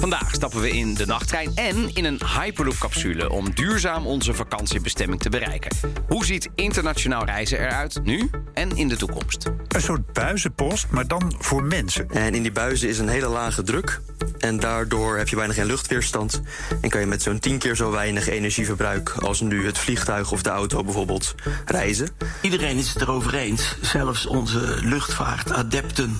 [0.00, 5.28] Vandaag stappen we in de nachttrein en in een Hyperloop-capsule om duurzaam onze vakantiebestemming te
[5.28, 5.76] bereiken.
[6.08, 9.50] Hoe ziet internationaal reizen eruit nu en in de toekomst?
[9.68, 12.10] Een soort buizenpost, maar dan voor mensen.
[12.10, 14.00] En in die buizen is een hele lage druk.
[14.38, 16.42] En daardoor heb je bijna geen luchtweerstand.
[16.80, 20.42] En kan je met zo'n tien keer zo weinig energieverbruik als nu het vliegtuig of
[20.42, 21.34] de auto bijvoorbeeld
[21.64, 22.08] reizen.
[22.40, 26.18] Iedereen is het erover eens, zelfs onze luchtvaartadepten,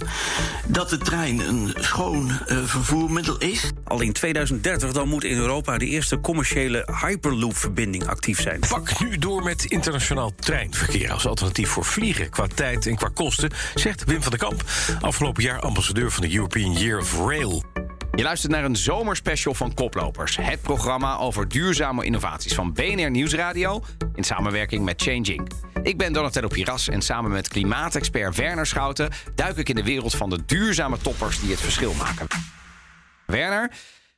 [0.66, 3.63] dat de trein een schoon uh, vervoermiddel is.
[3.84, 8.60] Al in 2030 dan moet in Europa de eerste commerciële Hyperloop-verbinding actief zijn.
[8.68, 13.50] Pak nu door met internationaal treinverkeer als alternatief voor vliegen qua tijd en qua kosten,
[13.74, 14.64] zegt Wim van der Kamp,
[15.00, 17.62] afgelopen jaar ambassadeur van de European Year of Rail.
[18.14, 20.36] Je luistert naar een zomerspecial van Koplopers.
[20.36, 23.84] Het programma over duurzame innovaties van BNR Nieuwsradio...
[24.14, 25.50] in samenwerking met Changing.
[25.83, 29.11] Ik ben Donatello Piras en samen met klimaatexpert Werner Schouten...
[29.34, 32.27] duik ik in de wereld van de duurzame toppers die het verschil maken.
[33.27, 33.70] Werner,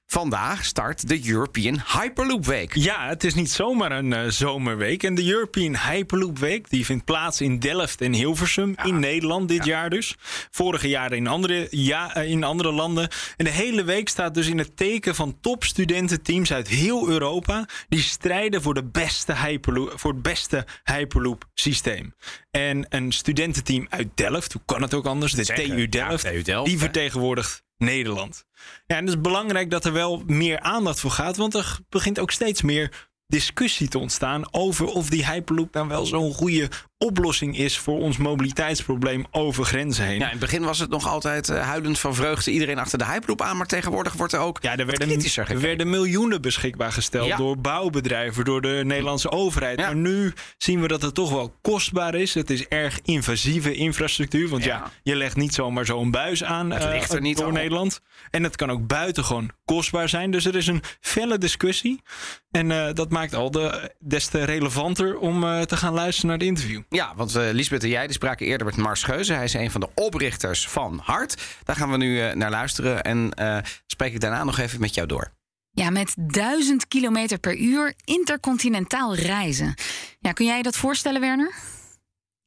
[0.09, 2.75] Vandaag start de European Hyperloop Week.
[2.75, 5.03] Ja, het is niet zomaar een uh, zomerweek.
[5.03, 9.65] En de European Hyperloop Week die vindt plaats in Delft en Hilversum in Nederland dit
[9.65, 10.15] jaar dus.
[10.51, 13.09] Vorige jaren in andere, ja, uh, in andere landen.
[13.37, 17.69] En de hele week staat dus in het teken van topstudententeams uit heel Europa.
[17.89, 22.15] Die strijden voor, de beste Hyperloop, voor het beste Hyperloop systeem.
[22.51, 25.33] En een studententeam uit Delft, hoe kan het ook anders?
[25.33, 28.45] De TU Delft, ja, TU Delft die vertegenwoordigt Nederland.
[28.87, 32.19] Ja, en het is belangrijk dat er wel meer aandacht voor gaat, want er begint
[32.19, 36.69] ook steeds meer discussie te ontstaan over of die Hyperloop dan wel zo'n goede
[36.99, 40.19] oplossing is voor ons mobiliteitsprobleem over grenzen heen.
[40.19, 43.05] Ja, in het begin was het nog altijd uh, huilend van vreugde iedereen achter de
[43.05, 46.93] Hyperloop aan, maar tegenwoordig wordt er ook ja, er werden, kritischer Er werden miljoenen beschikbaar
[46.93, 47.37] gesteld Ja.
[47.37, 49.79] door bouwbedrijven, door de Nederlandse overheid.
[49.79, 49.87] Ja.
[49.87, 52.35] Maar nu zien we dat het toch wel kostbaar is.
[52.35, 54.91] Het is erg invasieve infrastructuur, want ja, Ja.
[55.03, 57.53] je legt niet zomaar zo'n buis aan Het eh, ligt er niet door al.
[57.53, 58.01] Nederland.
[58.31, 60.31] En het kan ook buitengewoon kostbaar zijn.
[60.31, 62.03] Dus er is een felle discussie.
[62.51, 66.47] En eh, dat maakt al de, des te relevanter om te gaan luisteren naar het
[66.47, 66.81] interview.
[66.89, 69.33] Ja, want eh Lisbeth en jij die spraken eerder met Mars Geuze.
[69.33, 71.43] Hij is een van de oprichters van Hart.
[71.65, 74.95] Daar gaan we nu eh, naar luisteren en eh, spreek ik daarna nog even met
[74.95, 75.33] jou door.
[75.71, 79.75] Ja, met 1000 kilometer per uur intercontinentaal reizen.
[80.21, 81.55] Ja, kun jij je dat voorstellen, Werner?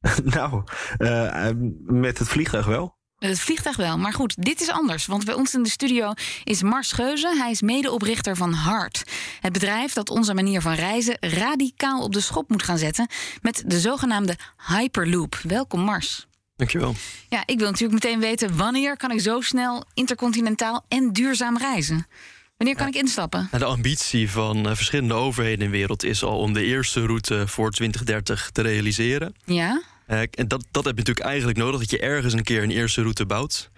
[0.24, 0.64] Nou,
[1.84, 2.98] met het vliegtuig wel.
[3.28, 5.06] Het vliegtuig wel, maar goed, dit is anders.
[5.06, 6.12] Want bij ons in de studio
[6.44, 7.36] is Mars Geuze.
[7.36, 9.02] Hij is medeoprichter van Hart.
[9.40, 13.08] Het bedrijf dat onze manier van reizen radicaal op de schop moet gaan zetten...
[13.42, 14.36] met de zogenaamde
[14.68, 15.40] Hyperloop.
[15.42, 16.26] Welkom, Mars.
[16.56, 16.94] Dankjewel.
[17.28, 18.56] Ja, ik wil natuurlijk meteen weten...
[18.56, 22.06] wanneer kan ik zo snel intercontinentaal en duurzaam reizen?
[22.56, 23.48] Wanneer kan ik instappen?
[23.50, 27.06] Nou, De ambitie van eh, verschillende overheden in de wereld is al om de eerste
[27.06, 29.34] route voor 2030 te realiseren.
[29.44, 29.82] Ja?
[30.10, 32.70] Eh, en dat, dat heb je natuurlijk eigenlijk nodig, dat je ergens een keer een
[32.70, 33.70] eerste route bouwt.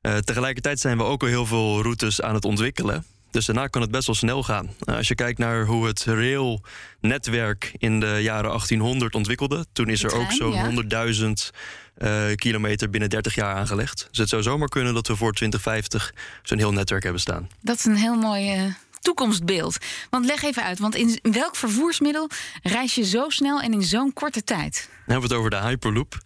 [0.00, 3.04] Eh, tegelijkertijd zijn we ook al heel veel routes aan het ontwikkelen.
[3.30, 4.70] Dus daarna kan het best wel snel gaan.
[4.80, 9.66] Eh, als je kijkt naar hoe het railnetwerk in de jaren 1800 ontwikkelde...
[9.72, 10.36] toen is er ook ja.
[10.36, 11.50] zo'n 100.000
[11.94, 14.06] eh, kilometer binnen 30 jaar aangelegd.
[14.08, 17.48] Dus het zou zomaar kunnen dat we voor 2050 zo'n heel netwerk hebben staan.
[17.60, 18.64] Dat is een heel mooi eh,
[19.00, 19.76] toekomstbeeld.
[20.10, 22.28] Want leg even uit, want in welk vervoersmiddel
[22.62, 24.88] reis je zo snel en in zo'n korte tijd?
[24.88, 26.18] Dan hebben we het over de Hyperloop.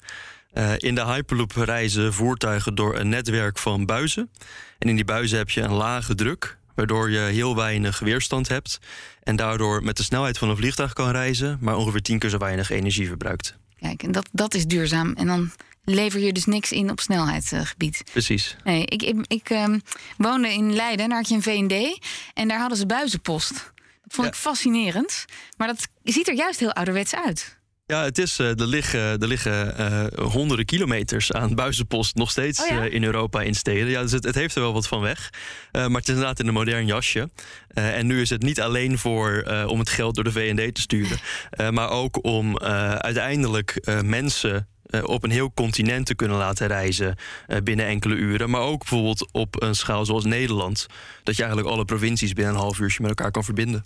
[0.52, 4.30] Eh, in de Hyperloop reizen voertuigen door een netwerk van buizen.
[4.78, 8.78] En in die buizen heb je een lage druk, waardoor je heel weinig weerstand hebt.
[9.22, 12.38] En daardoor met de snelheid van een vliegtuig kan reizen, maar ongeveer tien keer zo
[12.38, 13.56] weinig energie verbruikt.
[13.80, 15.12] Kijk, en dat, dat is duurzaam.
[15.12, 15.50] En dan
[15.84, 18.03] lever je dus niks in op snelheidsgebied.
[18.12, 18.56] Precies.
[18.65, 19.78] Nee, ik, ik, ik ehm,
[20.17, 21.99] woonde in Leiden, daar had je een V&D.
[22.34, 23.50] En daar hadden ze buizenpost.
[23.53, 24.33] Dat vond Ja.
[24.33, 25.25] ik fascinerend.
[25.56, 27.63] Maar dat ziet er juist heel ouderwets uit.
[27.86, 32.63] Ja, het is, eh, er liggen, er liggen eh, honderden kilometers aan buizenpost nog steeds
[32.63, 32.84] Oh ja?
[32.84, 33.89] eh, in Europa in steden.
[33.91, 35.30] Ja, dus het, het heeft er wel wat van weg.
[35.72, 37.30] Maar het is inderdaad in een modern jasje.
[37.69, 41.19] En nu is het niet alleen voor om het geld door de VND te sturen,
[41.75, 44.69] maar ook om uiteindelijk mensen
[45.02, 48.50] op een heel continent te kunnen laten reizen eh, binnen enkele uren.
[48.50, 50.86] Maar ook bijvoorbeeld op een schaal zoals Nederland.
[51.22, 53.84] Dat je eigenlijk alle provincies binnen een half uurtje met elkaar kan verbinden.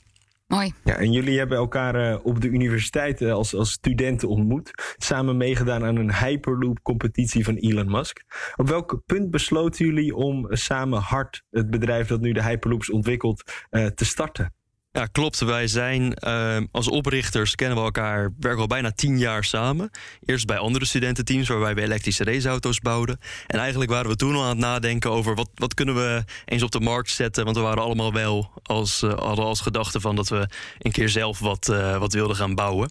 [0.49, 0.73] Mooi.
[0.85, 4.95] Ja, en jullie hebben elkaar eh, op de universiteit eh, als, als studenten ontmoet.
[4.97, 8.25] Samen meegedaan aan een Hyperloop-competitie van Elon Musk.
[8.57, 12.91] Op welk punt besloten jullie om eh, samen hard het bedrijf dat nu de Hyperloops
[12.91, 14.55] ontwikkelt eh, te starten?
[14.99, 15.39] Ja, klopt.
[15.39, 19.91] Wij zijn uh, als oprichters kennen we elkaar, werken al bijna tien jaar samen.
[20.25, 23.21] Eerst bij andere studententeams waarbij we elektrische raceauto's bouwden.
[23.47, 26.63] En eigenlijk waren we toen al aan het nadenken over wat, wat kunnen we eens
[26.63, 27.45] op de markt zetten.
[27.45, 30.49] Want we waren allemaal wel als, uh, hadden als gedachte van dat we
[30.79, 32.91] een keer zelf wat, uh, wat wilden gaan bouwen.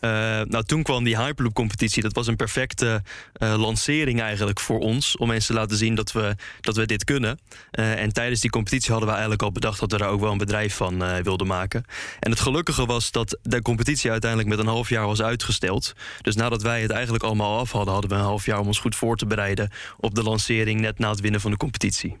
[0.00, 2.02] nou, toen kwam die Hyperloop competitie.
[2.02, 3.02] Dat was een perfecte
[3.38, 5.16] lancering eigenlijk voor ons.
[5.16, 7.38] Om mensen te laten zien dat we, dat we dit kunnen.
[7.70, 10.38] en tijdens die competitie hadden we eigenlijk al bedacht dat we daar ook wel een
[10.38, 11.84] bedrijf van wilden maken.
[12.20, 15.92] En het gelukkige was dat de competitie uiteindelijk met een half jaar was uitgesteld.
[16.20, 18.78] Dus nadat wij het eigenlijk allemaal af hadden, hadden we een half jaar om ons
[18.78, 22.16] goed voor te bereiden op de lancering net na het winnen van de competitie.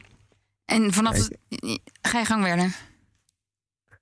[0.64, 1.14] En vanaf.
[1.14, 1.38] Het...
[2.02, 2.94] Ga je gang, Werner.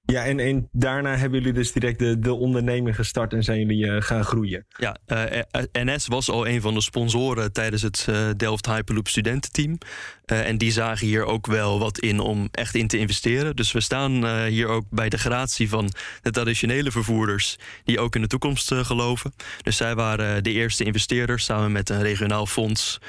[0.07, 3.85] Ja, en, en daarna hebben jullie dus direct de, de onderneming gestart en zijn jullie
[3.87, 4.67] uh, gaan groeien.
[4.69, 9.09] Ja, uh, eh, NS was al een van de sponsoren tijdens het uh, Delft Hyperloop
[9.09, 9.79] studententeam.
[10.25, 13.57] En die zagen hier ook wel wat in om echt in te investeren.
[13.57, 15.91] Dus we staan hier ook bij de gratie van
[16.23, 19.35] de traditionele vervoerders die ook in de toekomst geloven.
[19.63, 23.01] Dus zij waren de eerste investeerders samen met een regionaal fonds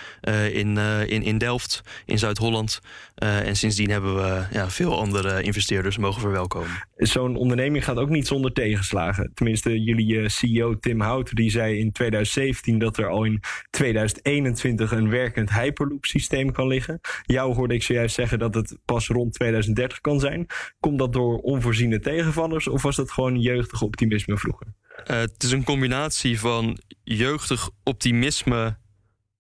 [0.52, 0.78] in,
[1.08, 2.82] in, in Delft, in Zuid-Holland.
[3.16, 8.28] en sindsdien hebben we ja, veel andere investeerders mogen verwelkomen zo'n onderneming gaat ook niet
[8.28, 9.32] zonder tegenslagen.
[9.34, 14.92] Tenminste, jullie eh, CEO Tim Hout die zei in 2017 dat er al in 2021
[14.92, 17.00] een werkend Hyperloop systeem kan liggen.
[17.24, 20.46] Jou hoorde ik zojuist zeggen dat het pas rond 2030 kan zijn.
[20.80, 24.68] Komt dat door onvoorziene tegenvallers of was dat gewoon jeugdig optimisme vroeger?
[25.12, 28.78] Uh, het is een combinatie van jeugdig optimisme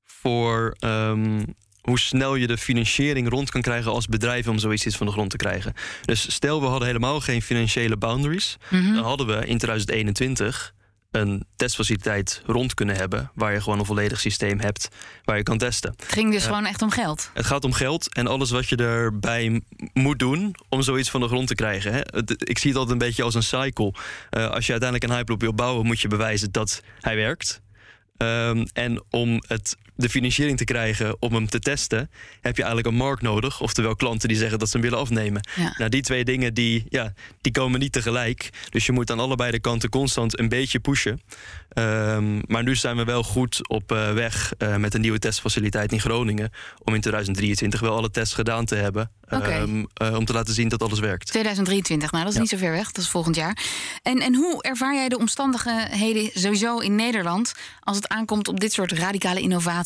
[0.04, 5.06] voor um, hoe snel je de financiering rond kan krijgen als bedrijf om zoiets van
[5.06, 5.74] de grond te krijgen.
[6.06, 8.94] Dus stel we hadden helemaal geen financiële boundaries, Mhm.
[8.94, 10.74] dan hadden we in 2021
[11.16, 14.88] een testfaciliteit rond kunnen hebben waar je gewoon een volledig systeem hebt
[15.24, 15.94] waar je kan testen.
[15.98, 17.30] Het ging dus Eh, gewoon echt om geld.
[17.34, 19.62] Het gaat om geld en alles wat je erbij
[19.94, 21.94] moet doen om zoiets van de grond te krijgen.
[21.94, 22.00] Hè.
[22.06, 23.94] Het- Ik zie het altijd een beetje als een cycle.
[24.30, 27.62] Eh, als je uiteindelijk een Hyperloop wil bouwen, moet je bewijzen dat hij werkt.
[28.18, 32.10] Ehm, en om het, de financiering te krijgen om hem te testen,
[32.42, 33.62] heb je eigenlijk een markt nodig.
[33.62, 35.48] Oftewel klanten die zeggen dat ze hem willen afnemen.
[35.56, 35.74] Ja.
[35.78, 38.50] Nou, die twee dingen die, ja, die komen niet tegelijk.
[38.70, 41.22] Dus je moet aan allebei de kanten constant een beetje pushen.
[41.70, 45.92] Ehm, maar nu zijn we wel goed op eh, weg eh, met een nieuwe testfaciliteit
[45.92, 46.52] in Groningen.
[46.84, 49.12] Om in 2023 wel alle tests gedaan te hebben.
[49.28, 51.28] Ehm, eh, om te laten zien dat alles werkt.
[51.28, 52.42] 2023, nou dat is Ja.
[52.44, 53.58] niet zo ver weg, dat is volgend jaar.
[54.04, 58.74] En, en hoe ervaar jij de omstandigheden sowieso in Nederland als het aankomt op dit
[58.74, 59.85] soort radicale innovaties?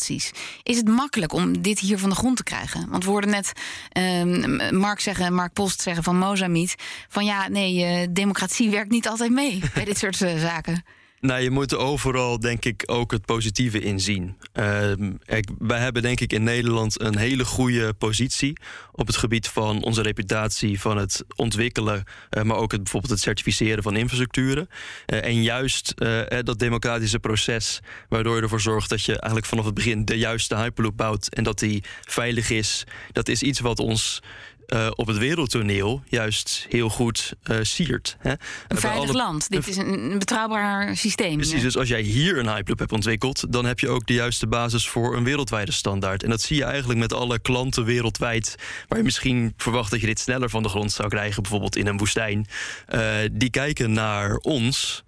[0.64, 2.90] Is het makkelijk om dit hier van de grond te krijgen?
[2.90, 3.52] Want we hoorden net
[3.90, 6.76] ehm, Mark zeggen, Mark Post zeggen van Mozambique,
[7.08, 10.84] van ja, nee, eh, democratie werkt niet altijd mee bij dit soort eh, zaken.
[11.22, 14.38] Nou, je moet er overal denk ik ook het positieve in zien.
[14.54, 15.12] Ehm,
[15.58, 18.58] wij hebben denk ik in Nederland een hele goede positie
[18.92, 23.22] op het gebied van onze reputatie, van het ontwikkelen, eh, maar ook het, bijvoorbeeld het
[23.22, 24.70] certificeren van infrastructuren.
[25.06, 27.80] Eh, en juist eh, dat democratische proces,
[28.10, 31.44] waardoor je ervoor zorgt dat je eigenlijk vanaf het begin de juiste Hyperloop bouwt en
[31.44, 34.22] dat die veilig is, dat is iets wat ons
[34.70, 38.18] eh, op het wereldtoneel juist heel goed eh, siert.
[38.20, 38.32] Hè?
[38.68, 39.50] Een veilig alle- land.
[39.50, 41.36] Dit is een, betrouwbaar systeem.
[41.36, 41.62] Precies, Ja.
[41.64, 44.88] dus als jij hier een Hyperloop hebt ontwikkeld, dan heb je ook de juiste basis
[44.88, 46.24] voor een wereldwijde standaard.
[46.24, 48.56] En dat zie je eigenlijk met alle klanten wereldwijd,
[48.88, 51.88] waar je misschien verwacht dat je dit sneller van de grond zou krijgen, bijvoorbeeld in
[51.88, 52.48] een woestijn.
[52.88, 55.04] Eh, die kijken naar ons,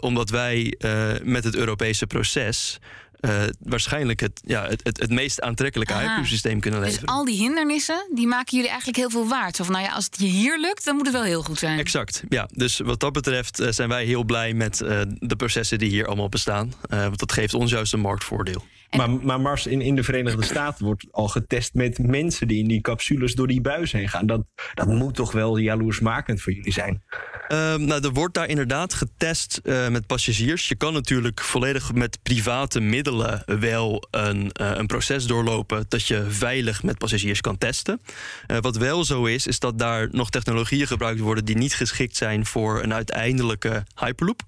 [0.00, 0.74] omdat wij
[1.22, 2.78] met het Europese proces.
[3.26, 6.02] Eh, waarschijnlijk het, ja, het, het, het meest aantrekkelijke Aha.
[6.02, 7.14] Hyperloop systeem kunnen Dus leveren.
[7.14, 9.56] al die hindernissen, die maken jullie eigenlijk heel veel waard.
[9.56, 11.58] Zo van, nou ja, als het je hier lukt, dan moet het wel heel goed
[11.58, 11.78] zijn.
[11.78, 12.48] Exact, ja.
[12.52, 16.06] Dus wat dat betreft eh, zijn wij heel blij met eh, de processen die hier
[16.06, 16.72] allemaal bestaan.
[16.88, 18.64] Want dat geeft ons juist een marktvoordeel.
[18.96, 22.68] Maar, maar Mars, in, in de Verenigde Staten wordt al getest met mensen die in
[22.68, 24.26] die capsules door die buis heen gaan.
[24.26, 27.02] Dat, dat moet toch wel jaloersmakend voor jullie zijn?
[27.48, 30.68] Ehm, nou, er wordt daar inderdaad getest eh, met passagiers.
[30.68, 36.24] Je kan natuurlijk volledig met private middelen wel een, eh, een proces doorlopen dat je
[36.28, 38.00] veilig met passagiers kan testen.
[38.46, 42.16] Eh, wat wel zo is, is dat daar nog technologieën gebruikt worden die niet geschikt
[42.16, 44.42] zijn voor een uiteindelijke Hyperloop.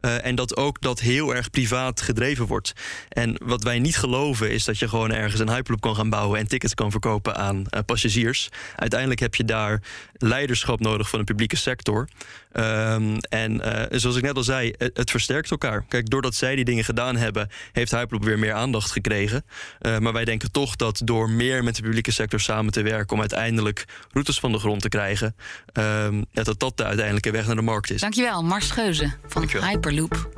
[0.00, 2.72] Eh, en dat ook dat heel erg privaat gedreven wordt.
[3.08, 6.38] En wat wij niet geloven is dat je gewoon ergens een Hyperloop kan gaan bouwen
[6.38, 8.48] en tickets kan verkopen aan eh, passagiers.
[8.76, 12.08] Uiteindelijk heb je daar leiderschap nodig van de publieke sector.
[12.52, 15.84] Ehm, en eh, zoals ik net al zei, het, het versterkt elkaar.
[15.88, 19.44] Kijk, doordat zij die dingen gedaan hebben, heeft Hyperloop weer meer aandacht gekregen.
[19.78, 23.12] Eh, maar wij denken toch dat door meer met de publieke sector samen te werken
[23.12, 25.36] om uiteindelijk routes van de grond te krijgen,
[25.72, 28.00] ehm, dat dat de uiteindelijke weg naar de markt is.
[28.00, 30.28] Dankjewel, Mars Geuze van Hyperloop.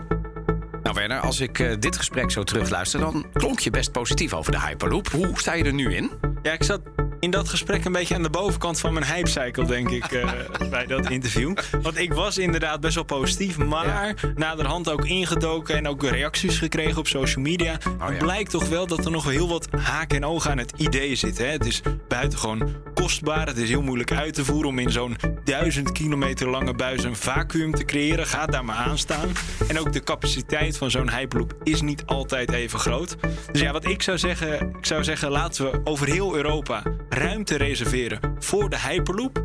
[0.83, 3.01] Nou Werner, als ik eh, dit gesprek zo terugluister...
[3.01, 5.09] dan klonk je best positief over de Hyperloop.
[5.09, 6.11] Hoe sta je er nu in?
[6.43, 6.81] Ja, ik zat
[7.23, 10.31] in dat gesprek een beetje aan de bovenkant van mijn hypecycle, denk ik, eh,
[10.71, 11.57] bij dat interview.
[11.83, 16.99] Want ik was inderdaad best wel positief, maar naderhand ook ingedoken en ook reacties gekregen
[16.99, 17.79] op social media.
[17.99, 21.15] het blijkt toch wel dat er nog heel wat haken en ogen aan het idee
[21.15, 21.51] zitten.
[21.51, 25.93] Het is buitengewoon kostbaar, het is heel moeilijk uit te voeren om in zo'n duizend
[25.93, 28.27] kilometer lange buis een vacuüm te creëren.
[28.27, 29.29] Gaat daar maar aan staan.
[29.69, 33.17] En ook de capaciteit van zo'n Hyperloop is niet altijd even groot.
[33.53, 37.57] Dus ja, wat ik zou zeggen, ik zou zeggen, laten we over heel Europa ruimte
[37.57, 39.45] reserveren voor de Hyperloop.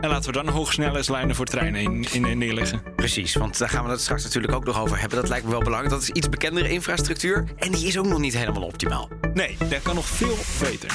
[0.00, 2.82] En laten we dan hoogsnelheidslijnen voor treinen in, in, in neerleggen.
[2.96, 5.18] Precies, want daar gaan we het straks natuurlijk ook nog over hebben.
[5.18, 5.94] Dat lijkt me wel belangrijk.
[5.94, 7.44] Dat is iets bekendere infrastructuur.
[7.56, 9.08] En die is ook nog niet helemaal optimaal.
[9.34, 10.90] Nee, daar kan nog veel beter.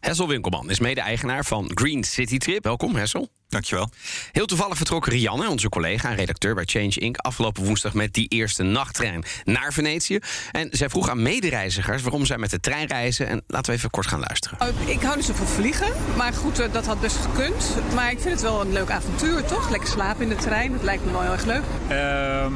[0.00, 2.64] Hessel Winkelman is mede-eigenaar van Green City Trip.
[2.64, 3.28] Welkom, Hessel.
[3.48, 3.90] Dankjewel.
[4.32, 8.28] Heel toevallig vertrok Rianne, onze collega en redacteur bij Change Inc., afgelopen woensdag met die
[8.28, 10.18] eerste nachttrein naar Venetië.
[10.52, 13.28] En zij vroeg aan medereizigers waarom zij met de trein reizen.
[13.28, 14.58] En laten we even kort gaan luisteren.
[14.60, 17.76] Oh, Ik hou niet zo van vliegen, maar goed, eh, dat had best gekund.
[17.94, 19.70] Maar ik vind het wel een leuk avontuur, toch?
[19.70, 21.62] Lekker slapen in de trein, dat lijkt me wel heel erg leuk.
[21.88, 22.52] Ehm,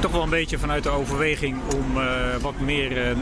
[0.00, 2.06] toch wel een beetje vanuit de overweging om eh,
[2.40, 3.16] wat meer eh,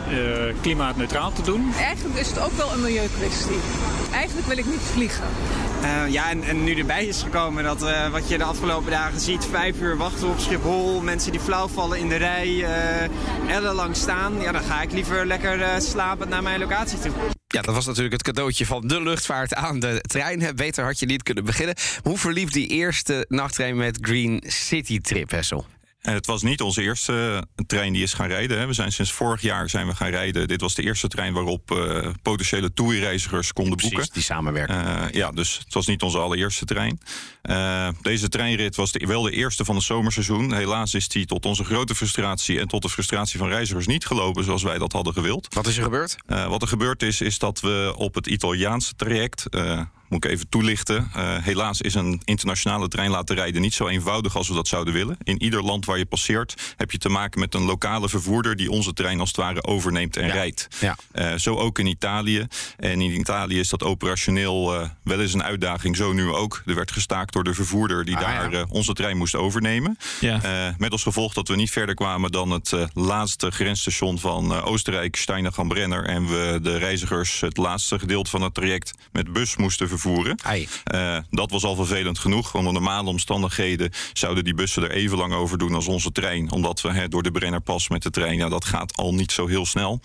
[0.61, 1.73] klimaatneutraal te doen.
[1.79, 3.59] Eigenlijk is het ook wel een milieukwestie.
[4.13, 5.25] Eigenlijk wil ik niet vliegen.
[5.83, 9.45] Eh, ja, en, nu erbij is gekomen dat eh, wat je de afgelopen dagen ziet,
[9.45, 14.41] vijf uur wachten op Schiphol, mensen die flauw vallen in de rij, eh ellenlang staan,
[14.41, 17.13] ja, dan ga ik liever lekker slapend naar mijn locatie toe.
[17.47, 20.57] Ja, dat was natuurlijk het cadeautje van de luchtvaart aan de trein.
[20.57, 21.75] Beter had je niet kunnen beginnen.
[22.03, 25.67] Hoe verliep die eerste nachttrein met Green City Trip, Hessel?
[26.03, 28.59] En het was niet onze eerste eh, trein die is gaan rijden.
[28.59, 28.67] hè.
[28.67, 30.49] We zijn sinds vorig jaar zijn we gaan rijden.
[30.49, 34.15] Dit was de eerste trein waarop eh, potentiële toerreizigers konden Precies, boeken.
[34.15, 34.81] die samenwerking.
[34.87, 37.01] Eh, ja, dus het was niet onze allereerste trein.
[38.03, 40.55] Deze treinrit was de- wel de eerste van het zomerseizoen.
[40.55, 44.45] Helaas is die tot onze grote frustratie en tot de frustratie van reizigers niet gelopen
[44.45, 45.55] zoals wij dat hadden gewild.
[45.55, 46.17] Wat is er gebeurd?
[46.27, 49.45] Wat er gebeurd is, is dat we op het Italiaanse traject.
[50.13, 51.11] Moet ik even toelichten.
[51.15, 54.95] Eh, helaas is een internationale trein laten rijden niet zo eenvoudig als we dat zouden
[54.95, 55.17] willen.
[55.23, 58.71] In ieder land waar je passeert heb je te maken met een lokale vervoerder die
[58.71, 60.69] onze trein als het ware overneemt en rijdt.
[60.81, 60.97] Ja.
[61.13, 62.47] Eh, zo ook in Italië.
[62.77, 66.63] En in Italië is dat operationeel eh, wel eens een uitdaging, zo nu ook.
[66.67, 68.65] Er werd gestaakt door de vervoerder die Ah, daar ja.
[68.69, 69.99] onze trein moest overnemen.
[70.21, 70.75] Ja.
[70.79, 75.59] Met als gevolg dat we niet verder kwamen dan het laatste grensstation van Oostenrijk, Steinach
[75.59, 76.05] am Brenner.
[76.05, 80.02] En we de reizigers het laatste gedeelte van het traject met bus moesten vervoeren.
[80.85, 82.55] Eh, dat was al vervelend genoeg.
[82.55, 86.53] Onder normale omstandigheden zouden die bussen er even lang over doen als onze trein.
[86.53, 89.67] Omdat we door de Brennerpas met de trein, ja, dat gaat al niet zo heel
[89.67, 90.01] snel.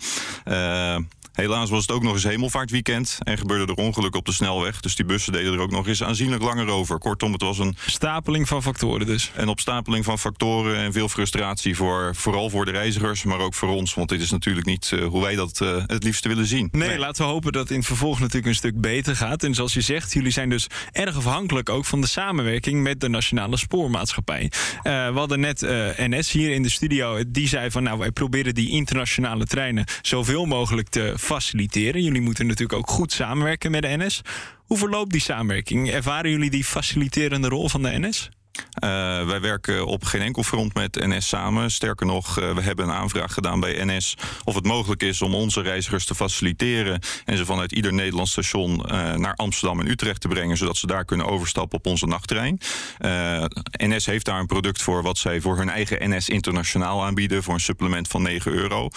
[1.38, 4.80] Helaas was het ook nog eens hemelvaartweekend en gebeurde er ongeluk op de snelweg.
[4.80, 6.98] Dus die bussen deden er ook nog eens aanzienlijk langer over.
[6.98, 9.30] Kortom, het was een stapeling van factoren dus.
[9.34, 13.68] Een opstapeling van factoren en veel frustratie voor vooral voor de reizigers, maar ook voor
[13.68, 13.94] ons.
[13.94, 16.68] Want dit is natuurlijk niet eh, hoe wij dat eh, het liefste willen zien.
[16.72, 19.42] Nee, laten we hopen dat in het vervolg natuurlijk een stuk beter gaat.
[19.42, 23.08] En zoals je zegt, jullie zijn dus erg afhankelijk ook van de samenwerking met de
[23.08, 24.50] Nationale Spoormaatschappij.
[24.82, 25.60] Eh, we hadden net
[25.96, 27.22] NS hier in de studio.
[27.28, 32.02] Die zei van nou, wij proberen die internationale treinen zoveel mogelijk te faciliteren.
[32.02, 34.22] Jullie moeten natuurlijk ook goed samenwerken met de NS.
[34.56, 35.90] Hoe verloopt die samenwerking?
[35.90, 38.30] Ervaren jullie die faciliterende rol van de NS?
[38.78, 41.70] Eh, wij werken op geen enkel front met NS samen.
[41.70, 45.34] Sterker nog, eh, we hebben een aanvraag gedaan bij NS of het mogelijk is om
[45.34, 50.20] onze reizigers te faciliteren en ze vanuit ieder Nederlands station eh, naar Amsterdam en Utrecht
[50.20, 52.60] te brengen, zodat ze daar kunnen overstappen op onze nachttrein.
[53.70, 57.54] NS heeft daar een product voor wat zij voor hun eigen NS internationaal aanbieden voor
[57.54, 58.88] een supplement van 9 euro.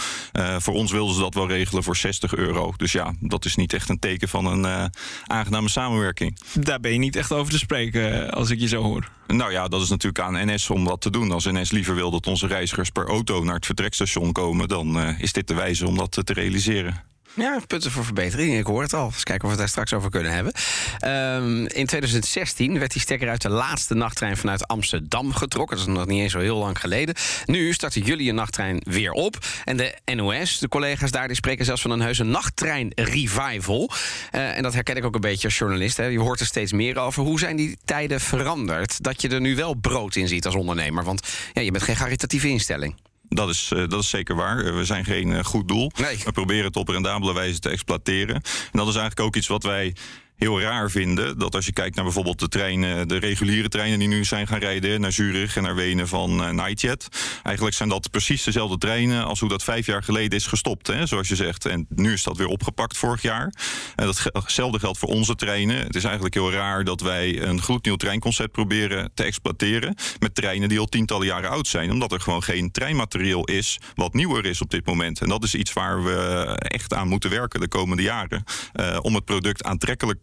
[0.57, 2.73] Voor ons wilden ze dat wel regelen voor 60 euro.
[2.77, 4.91] Dus ja, dat is niet echt een teken van een
[5.25, 6.37] aangename samenwerking.
[6.53, 9.09] Daar ben je niet echt over te spreken, als ik je zo hoor.
[9.31, 11.31] Nou ja, dat is natuurlijk aan NS om dat te doen.
[11.31, 15.19] Als NS liever wil dat onze reizigers per auto naar het vertrekstation komen, dan eh,
[15.19, 17.10] is dit de wijze om dat te realiseren.
[17.33, 18.57] Ja, punten voor verbetering.
[18.57, 19.05] Ik hoor het al.
[19.05, 20.53] Eens kijken of we het daar straks over kunnen hebben.
[20.99, 25.77] Ehm, in 2016 werd die stekker uit de laatste nachttrein vanuit Amsterdam getrokken.
[25.77, 27.15] Dat is nog niet eens zo heel lang geleden.
[27.45, 29.37] Nu starten jullie een nachttrein weer op.
[29.65, 33.91] En de NOS, de collega's daar, die spreken zelfs van een heuse nachttrein-revival.
[34.31, 35.97] Eh, en dat herken ik ook een beetje als journalist.
[35.97, 36.05] Hè.
[36.05, 37.23] Je hoort er steeds meer over.
[37.23, 39.03] Hoe zijn die tijden veranderd?
[39.03, 41.03] Dat je er nu wel brood in ziet als ondernemer.
[41.03, 42.95] Want ja, je bent geen caritatieve instelling.
[43.33, 44.65] Dat is, eh, dat is zeker waar.
[44.65, 45.91] Eh, we zijn geen eh, goed doel.
[45.95, 48.35] We proberen het op rendabele wijze te exploiteren.
[48.35, 49.95] En dat is eigenlijk ook iets wat wij
[50.41, 54.07] heel raar vinden dat als je kijkt naar bijvoorbeeld de treinen, de reguliere treinen die
[54.07, 57.07] nu zijn gaan rijden naar Zurich en naar Wenen van uh, Nightjet.
[57.43, 61.05] Eigenlijk zijn dat precies dezelfde treinen als hoe dat vijf jaar geleden is gestopt, hè,
[61.05, 61.65] zoals je zegt.
[61.65, 63.53] En nu is dat weer opgepakt vorig jaar.
[63.95, 65.77] En datzelfde geldt voor onze treinen.
[65.77, 70.69] Het is eigenlijk heel raar dat wij een gloednieuw treinconcept proberen te exploiteren met treinen
[70.69, 74.61] die al tientallen jaren oud zijn, omdat er gewoon geen treinmaterieel is wat nieuwer is
[74.61, 75.21] op dit moment.
[75.21, 76.13] En dat is iets waar we
[76.57, 78.43] echt aan moeten werken de komende jaren
[78.73, 80.19] uh, om het product aantrekkelijk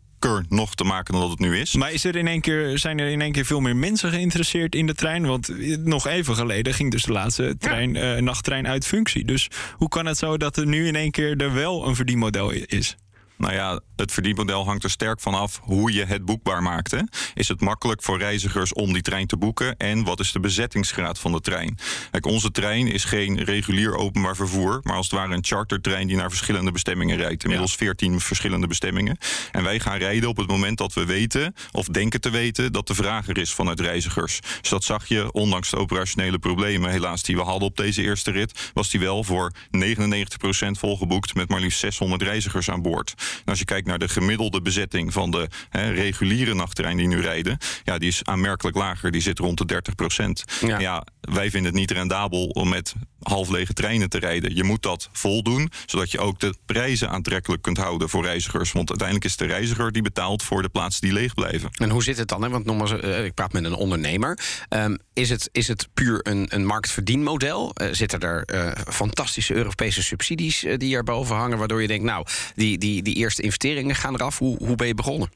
[0.48, 1.74] nog te maken dan dat het nu is.
[1.74, 4.74] Maar is er in één keer, zijn er in één keer veel meer mensen geïnteresseerd
[4.74, 5.26] in de trein?
[5.26, 5.50] Want
[5.84, 8.16] nog even geleden ging dus de laatste trein, ja.
[8.16, 9.24] uh, nachttrein uit functie.
[9.24, 12.50] Dus hoe kan het zo dat er nu in één keer er wel een verdienmodel
[12.50, 12.96] is?
[13.38, 16.90] Nou ja, het verdienmodel hangt er sterk van af hoe je het boekbaar maakt.
[16.90, 17.00] Hè.
[17.34, 19.76] Is het makkelijk voor reizigers om die trein te boeken?
[19.76, 21.78] En wat is de bezettingsgraad van de trein?
[22.10, 26.16] Kijk, onze trein is geen regulier openbaar vervoer, maar als het ware een chartertrein die
[26.16, 27.42] naar verschillende bestemmingen rijdt.
[27.42, 29.18] Inmiddels 14 verschillende bestemmingen.
[29.52, 32.86] En wij gaan rijden op het moment dat we weten, of denken te weten, dat
[32.86, 34.40] de vraag er is vanuit reizigers.
[34.60, 38.30] Dus dat zag je, ondanks de operationele problemen helaas die we hadden op deze eerste
[38.30, 43.14] rit, was die wel voor 99% volgeboekt met maar liefst 600 reizigers aan boord.
[43.36, 47.22] En als je kijkt naar de gemiddelde bezetting van de hè, reguliere nachttreinen die nu
[47.22, 49.10] rijden, ja, die is aanmerkelijk lager.
[49.10, 50.44] Die zit rond de 30 procent.
[50.60, 50.78] Ja.
[50.78, 51.04] ja.
[51.20, 54.54] wij vinden het niet rendabel om met half lege treinen te rijden.
[54.54, 58.72] Je moet dat voldoen, zodat je ook de prijzen aantrekkelijk kunt houden voor reizigers.
[58.72, 61.70] Want uiteindelijk is de reiziger die betaalt voor de plaatsen die leeg blijven.
[61.72, 62.42] En hoe zit het dan?
[62.42, 62.48] Hè?
[62.48, 64.38] Want nogmaals, uh, ik praat met een ondernemer.
[64.68, 67.72] Um, is, het, is het puur een, een marktverdienmodel?
[67.82, 72.78] Uh, zitten er uh, fantastische Europese subsidies die erboven hangen, waardoor je denkt, nou, die,
[72.78, 74.38] die, die eerste investeringen gaan eraf.
[74.38, 75.30] Hoe, hoe ben je begonnen?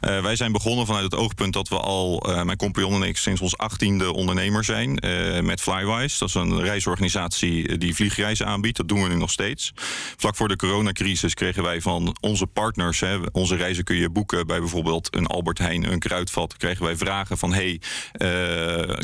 [0.00, 3.16] Uh, wij zijn begonnen vanuit het oogpunt dat we al, uh, mijn compagnon en ik,
[3.16, 5.04] sinds ons achttiende ondernemer zijn.
[5.04, 6.18] Uh, met Flywise.
[6.18, 8.76] Dat is een reisorganisatie die vliegreizen aanbiedt.
[8.76, 9.72] Dat doen we nu nog steeds.
[10.16, 14.46] Vlak voor de coronacrisis kregen wij van onze partners, hè, onze reizen kun je boeken
[14.46, 16.56] bij bijvoorbeeld een Albert Heijn, een Kruidvat.
[16.56, 17.80] Kregen wij vragen van: hey,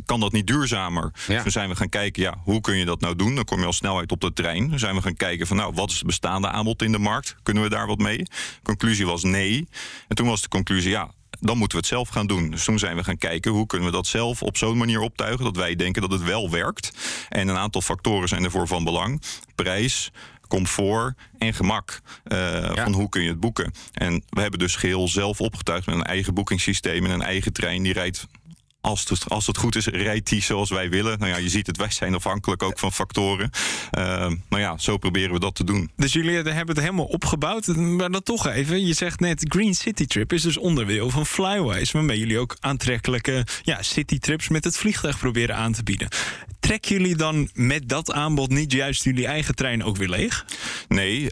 [0.06, 1.12] kan dat niet duurzamer?
[1.26, 1.34] Ja.
[1.34, 3.34] Dus toen zijn we gaan kijken, ja, hoe kun je dat nou doen?
[3.34, 4.70] Dan kom je al snel uit op de trein.
[4.70, 7.36] Dan zijn we gaan kijken van, nou, wat is het bestaande aanbod in de markt?
[7.42, 8.26] Kunnen we daar wat mee?
[8.62, 9.68] Conclusie was nee.
[10.08, 12.50] En toen was de conclusie, ja, dan moeten we het zelf gaan doen.
[12.50, 15.44] Dus toen zijn we gaan kijken hoe kunnen we dat zelf op zo'n manier optuigen
[15.44, 16.92] dat wij denken dat het wel werkt.
[17.28, 19.22] En een aantal factoren zijn ervoor van belang:
[19.54, 20.10] prijs,
[20.48, 22.00] comfort en gemak.
[22.24, 22.84] Uh, ja.
[22.84, 23.72] Van hoe kun je het boeken.
[23.92, 27.82] En we hebben dus geheel zelf opgetuigd met een eigen boekingssysteem en een eigen trein
[27.82, 28.26] die rijdt
[28.88, 31.18] als het, als goed is, rijdt zoals wij willen.
[31.18, 33.50] Nou ja, je ziet het, wij zijn afhankelijk ook van factoren.
[33.98, 34.04] Uh,
[34.48, 35.90] nou ja, zo proberen we dat te doen.
[35.96, 37.66] Dus jullie hebben het helemaal opgebouwd.
[37.66, 41.92] Maar dan toch even, je zegt net Green City Trip is dus onderdeel van Flywise.
[41.92, 46.08] Waarmee jullie ook aantrekkelijke ja, city trips met het vliegtuig proberen aan te bieden.
[46.60, 50.44] Trekken jullie dan met dat aanbod niet juist jullie eigen trein ook weer leeg?
[50.88, 51.28] Nee, uh,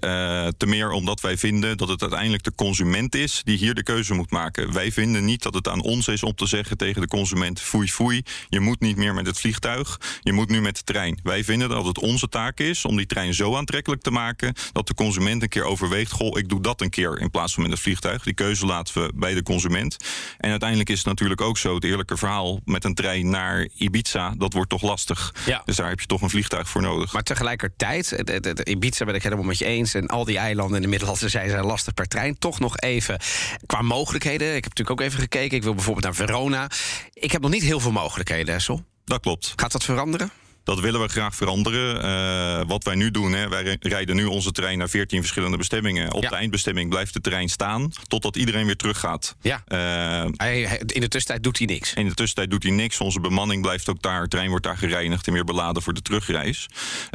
[0.57, 4.15] te meer omdat wij vinden dat het uiteindelijk de consument is die hier de keuze
[4.15, 4.73] moet maken.
[4.73, 7.89] Wij vinden niet dat het aan ons is om te zeggen tegen de consument: foei,
[7.89, 11.21] foei, je moet niet meer met het vliegtuig, je moet nu met de trein.
[11.23, 14.87] Wij vinden dat het onze taak is om die trein zo aantrekkelijk te maken dat
[14.87, 17.73] de consument een keer overweegt: goh, ik doe dat een keer in plaats van met
[17.73, 18.23] het vliegtuig.
[18.23, 19.97] Die keuze laten we bij de consument.
[20.39, 24.35] En uiteindelijk is het natuurlijk ook zo: het eerlijke verhaal met een trein naar Ibiza,
[24.37, 25.16] dat wordt toch lastig.
[25.47, 25.63] Ja.
[25.65, 27.13] Dus daar heb je toch een vliegtuig voor nodig.
[27.13, 29.95] Maar tegelijkertijd, het, het, het, Ibiza ben ik helemaal met je eens.
[29.95, 32.39] En al die eilanden in de Middellandse Zee zijn lastig per trein.
[32.39, 33.21] Toch nog even
[33.67, 34.49] qua mogelijkheden.
[34.49, 35.57] Ik heb natuurlijk ook even gekeken.
[35.57, 36.71] Ik wil bijvoorbeeld naar Verona.
[37.13, 38.85] Ik heb nog niet heel veel mogelijkheden, Essel.
[39.05, 39.53] Dat klopt.
[39.57, 40.31] Gaat dat veranderen?
[40.67, 42.05] Dat willen we graag veranderen.
[42.05, 46.13] Uh, wat wij nu doen, hè, wij rijden nu onze trein naar 14 verschillende bestemmingen.
[46.13, 46.29] Op ja.
[46.29, 49.37] de eindbestemming blijft de trein staan totdat iedereen weer teruggaat.
[49.41, 49.63] Ja.
[49.69, 51.95] Uh, hij, in de tussentijd doet hij niks.
[51.95, 53.01] In de tussentijd doet hij niks.
[53.01, 54.23] Onze bemanning blijft ook daar.
[54.23, 56.69] De trein wordt daar gereinigd en weer beladen voor de terugreis.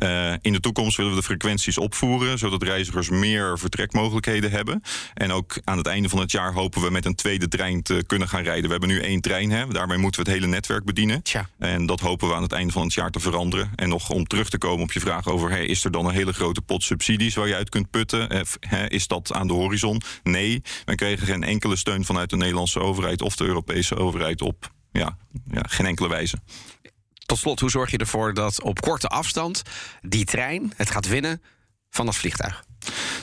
[0.04, 4.84] Uh, in de toekomst willen we de frequenties opvoeren, zodat reizigers meer vertrekmogelijkheden hebben.
[5.14, 8.04] En ook aan het einde van het jaar hopen we met een tweede trein te
[8.08, 8.64] kunnen gaan rijden.
[8.64, 9.68] We hebben nu één trein, hè.
[9.68, 11.24] daarmee moeten we het hele netwerk bedienen.
[11.24, 11.50] Tja.
[11.60, 13.41] En dat hopen we aan het einde van het jaar te veranderen.
[13.76, 15.52] En nog om terug te komen op je vraag over...
[15.52, 18.46] Is er dan een hele grote pot subsidies waar je uit kunt putten?
[18.88, 20.02] Is dat aan de horizon?
[20.24, 23.22] Nee, we kregen geen enkele steun vanuit de Nederlandse overheid...
[23.22, 25.18] of de Europese overheid op ja,
[25.52, 26.38] ja, geen enkele wijze.
[27.26, 29.62] Tot slot, hoe zorg je ervoor dat op korte afstand...
[30.02, 31.42] die trein het gaat winnen
[31.90, 32.64] van dat vliegtuig?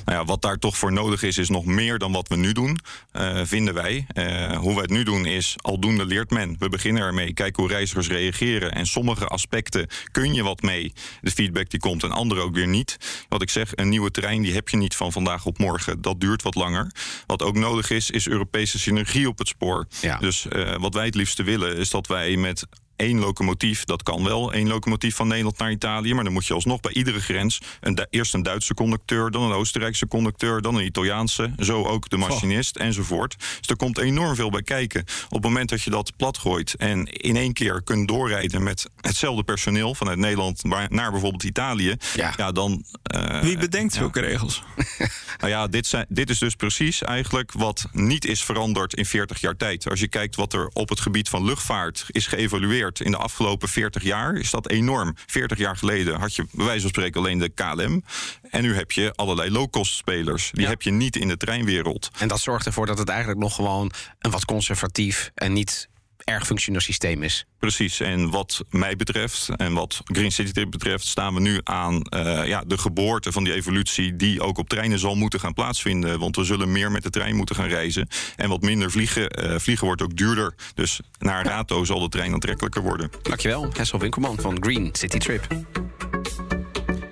[0.05, 2.53] Nou ja, wat daar toch voor nodig is, is nog meer dan wat we nu
[2.53, 2.79] doen,
[3.13, 4.07] uh, vinden wij.
[4.15, 6.57] Uh, hoe wij het nu doen is, aldoende leert men.
[6.59, 8.73] We beginnen ermee, kijken hoe reizigers reageren.
[8.73, 12.69] En sommige aspecten kun je wat mee, de feedback die komt, en andere ook weer
[12.69, 12.97] niet.
[13.29, 16.01] Wat ik zeg, een nieuwe trein die heb je niet van vandaag op morgen.
[16.01, 16.91] Dat duurt wat langer.
[17.27, 19.87] Wat ook nodig is, is Europese synergie op het spoor.
[20.01, 20.19] Ja.
[20.19, 22.67] Dus uh, wat wij het liefste willen, is dat wij met
[22.99, 26.15] één locomotief, dat kan wel, één locomotief van Nederland naar Italië.
[26.15, 29.53] Maar dan moet je alsnog bij iedere grens een, eerst een Duitse conducteur, dan een
[29.53, 33.37] Oostenrijkse conducteur, dan een Italiaanse, zo ook de machinist enzovoort.
[33.39, 35.01] Dus er komt enorm veel bij kijken.
[35.01, 39.43] Op het moment dat je dat platgooit en in één keer kunt doorrijden met hetzelfde
[39.43, 41.95] personeel vanuit Nederland naar bijvoorbeeld Italië,
[42.37, 42.85] ja, dan.
[43.03, 43.99] eh, Wie bedenkt ja.
[44.01, 44.63] zulke regels?
[45.39, 49.41] Nou ja, dit, zijn, dit is dus precies eigenlijk wat niet is veranderd in 40
[49.41, 49.89] jaar tijd.
[49.91, 53.69] Als je kijkt wat er op het gebied van luchtvaart is geëvalueerd in de afgelopen
[53.69, 55.15] 40 jaar, is dat enorm.
[55.27, 58.05] 40 jaar geleden had je bij wijze van spreken alleen de KLM.
[58.51, 60.51] En nu heb je allerlei low-cost spelers.
[60.53, 62.11] Die heb je niet in de treinwereld.
[62.19, 65.89] En dat zorgt ervoor dat het eigenlijk nog gewoon een wat conservatief en niet
[66.29, 67.47] erg functioneel systeem is.
[67.59, 72.03] Precies, en wat mij betreft en wat Green City Trip betreft, staan we nu aan
[72.03, 76.19] eh, ja, de geboorte van die evolutie, die ook op treinen zal moeten gaan plaatsvinden.
[76.19, 78.09] Want we zullen meer met de trein moeten gaan reizen.
[78.37, 79.31] En wat minder vliegen.
[79.31, 80.55] Eh, vliegen wordt ook duurder.
[80.75, 83.11] Dus naar Rato zal de trein aantrekkelijker worden.
[83.23, 85.47] Dankjewel, Hessel Winkelman van Green City Trip.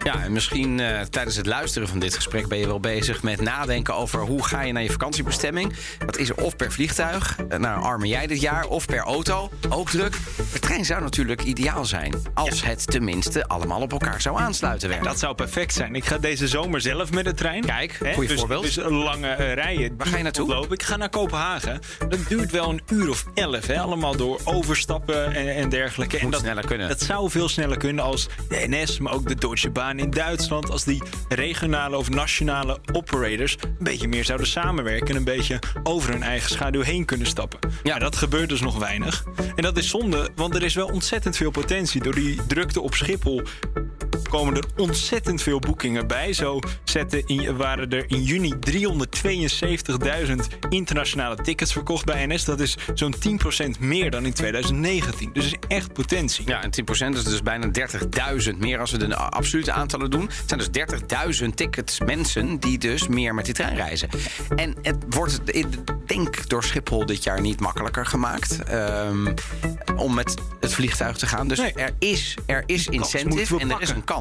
[0.07, 3.41] Ja, en misschien eh, tijdens het luisteren van dit gesprek ben je wel bezig met
[3.41, 5.73] nadenken over hoe ga je naar je vakantiebestemming.
[6.07, 9.51] Dat is er of per vliegtuig, eh, nou arme jij dit jaar, of per auto,
[9.69, 10.17] ook druk.
[10.53, 15.03] De trein zou natuurlijk ideaal zijn als het tenminste allemaal op elkaar zou aansluiten.
[15.03, 15.95] Dat zou perfect zijn.
[15.95, 17.65] Ik ga deze zomer zelf met de trein.
[17.65, 18.63] Kijk, Hè, goeie dus, voorbeeld.
[18.63, 19.95] Dus lange eh, rijen.
[19.97, 20.67] Waar ga je naartoe?
[20.71, 21.81] Ik ga naar Kopenhagen.
[22.09, 23.67] Dat duurt wel een uur of elf.
[23.67, 23.81] Hè?
[23.81, 26.17] Allemaal door overstappen en, en dergelijke.
[26.17, 26.89] en Moet dat, sneller kunnen.
[26.89, 30.71] Dat zou veel sneller kunnen als de NS, maar ook de Deutsche Bahn in Duitsland.
[30.71, 35.09] Als die regionale of nationale operators een beetje meer zouden samenwerken.
[35.09, 37.59] En een beetje over hun eigen schaduw heen kunnen stappen.
[37.83, 37.91] Ja.
[37.91, 39.25] Maar dat gebeurt dus nog weinig.
[39.55, 42.03] En dat is zonde, want er is wel ontzettend veel potentie.
[42.03, 43.43] Door die drukte op Schiphol
[44.29, 46.33] komen er ontzettend veel boekingen bij.
[46.33, 50.35] Zo zetten in, waren er in juni 372.000
[50.69, 52.45] internationale tickets verkocht bij NS.
[52.45, 53.15] Dat is zo'n
[53.77, 55.31] 10% meer dan in 2019.
[55.33, 56.49] Dus is echt potentie.
[56.49, 57.71] Ja, en 10% is dus bijna
[58.47, 60.31] 30.000 meer als we de absolute aantallen doen.
[60.47, 64.09] Het zijn dus 30.000 tickets mensen die dus meer met die trein reizen.
[64.57, 65.67] En het wordt, ik
[66.07, 69.35] denk, door Schiphol dit jaar niet makkelijker gemaakt ehm,
[69.97, 71.49] om met het vliegtuig te gaan.
[71.49, 74.16] Dus er is, er is incentive en er is een kans.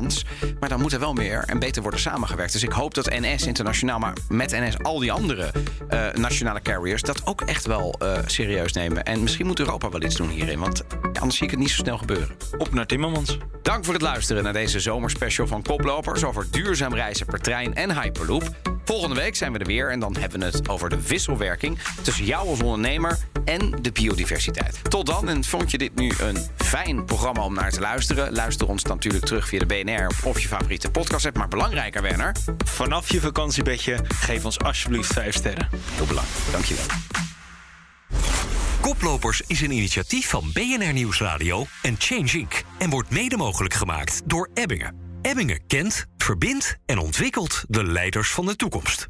[0.60, 2.54] Maar dan moet er wel meer en beter worden samengewerkt.
[2.54, 5.52] Dus ik hoop dat NS internationaal, maar met NS al die andere
[5.88, 7.02] eh, nationale carriers...
[7.02, 9.04] dat ook echt wel eh, serieus nemen.
[9.04, 10.60] En misschien moet Europa wel iets doen hierin.
[10.60, 12.36] Want anders zie ik het niet zo snel gebeuren.
[12.58, 13.38] Op naar Timmermans.
[13.62, 16.24] Dank voor het luisteren naar deze zomerspecial van Koplopers...
[16.24, 18.44] over duurzaam reizen per trein en Hyperloop.
[18.86, 21.80] Volgende week zijn we er weer en dan hebben we het over de wisselwerking...
[22.02, 24.80] tussen jou als ondernemer en de biodiversiteit.
[24.90, 28.34] Tot dan, en vond je dit nu een fijn programma om naar te luisteren...
[28.34, 31.38] luister ons natuurlijk terug via de BNR of je favoriete podcast app.
[31.38, 32.36] Maar belangrijker, Werner...
[32.66, 35.70] Vanaf je vakantiebedje, geef ons alsjeblieft 5 sterren.
[35.96, 36.86] Heel belangrijk, dankjewel.
[38.82, 42.64] Koplopers is een initiatief van BNR Nieuwsradio en Change Inc.
[42.78, 44.96] En wordt mede mogelijk gemaakt door Ebbingen.
[45.22, 49.08] Ebbingen kent, verbindt en ontwikkelt de leiders van de toekomst.